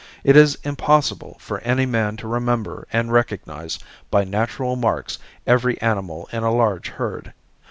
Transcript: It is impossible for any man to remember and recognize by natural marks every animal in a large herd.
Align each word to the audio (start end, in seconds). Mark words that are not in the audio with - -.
It 0.23 0.35
is 0.35 0.57
impossible 0.63 1.37
for 1.39 1.59
any 1.59 1.85
man 1.85 2.17
to 2.17 2.27
remember 2.27 2.87
and 2.91 3.11
recognize 3.13 3.77
by 4.09 4.23
natural 4.23 4.75
marks 4.75 5.19
every 5.45 5.79
animal 5.79 6.27
in 6.31 6.41
a 6.41 6.51
large 6.51 6.89
herd. 6.89 7.33